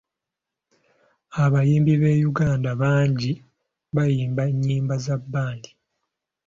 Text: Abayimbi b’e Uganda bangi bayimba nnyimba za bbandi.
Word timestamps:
Abayimbi 1.43 1.93
b’e 2.01 2.13
Uganda 2.31 2.69
bangi 2.81 3.31
bayimba 3.95 4.43
nnyimba 4.49 4.95
za 5.05 5.15
bbandi. 5.21 5.69